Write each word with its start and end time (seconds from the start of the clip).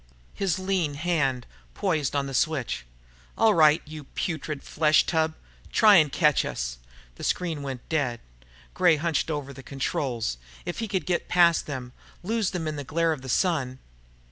His 0.33 0.57
lean 0.57 0.95
hand 0.95 1.45
poised 1.75 2.15
on 2.15 2.25
the 2.25 2.33
switch. 2.33 2.87
"All 3.37 3.53
right, 3.53 3.83
you 3.85 4.05
putrid 4.05 4.63
flesh 4.63 5.05
tub. 5.05 5.35
Try 5.71 5.97
and 5.97 6.11
catch 6.11 6.43
us!" 6.43 6.79
The 7.17 7.23
screen 7.23 7.61
went 7.61 7.87
dead. 7.87 8.19
Gray 8.73 8.95
hunched 8.95 9.29
over 9.29 9.53
the 9.53 9.61
controls. 9.61 10.39
If 10.65 10.79
he 10.79 10.87
could 10.87 11.05
get 11.05 11.27
past 11.27 11.67
them, 11.67 11.93
lose 12.23 12.49
himself 12.49 12.69
in 12.69 12.75
the 12.77 12.83
glare 12.83 13.11
of 13.13 13.21
the 13.21 13.29
Sun.... 13.29 13.77